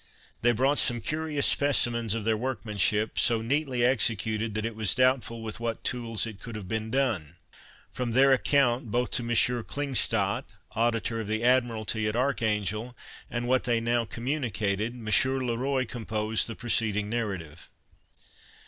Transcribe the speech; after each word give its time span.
They 0.41 0.51
brought 0.51 0.79
some 0.79 0.99
curious 0.99 1.45
specimens 1.45 2.15
of 2.15 2.23
their 2.23 2.35
workmanship, 2.35 3.19
so 3.19 3.43
neatly 3.43 3.85
executed, 3.85 4.55
that 4.55 4.65
it 4.65 4.75
was 4.75 4.95
doubtful 4.95 5.43
with 5.43 5.59
what 5.59 5.83
tools 5.83 6.25
it 6.25 6.39
could 6.39 6.55
have 6.55 6.67
been 6.67 6.89
done. 6.89 7.35
From 7.91 8.13
their 8.13 8.33
account, 8.33 8.89
both 8.89 9.11
to 9.11 9.21
M. 9.21 9.27
Klingstadt, 9.63 10.55
auditor 10.71 11.21
of 11.21 11.27
the 11.27 11.43
Admiralty 11.43 12.07
at 12.07 12.15
Archangel, 12.15 12.97
and 13.29 13.47
what 13.47 13.65
they 13.65 13.79
now 13.79 14.03
communicated, 14.05 14.93
M. 14.95 15.07
Le 15.45 15.55
Roy 15.55 15.85
composed 15.85 16.47
the 16.47 16.55
preceding 16.55 17.07
narrative. 17.07 17.69